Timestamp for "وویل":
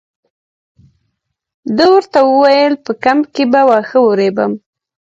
2.23-2.73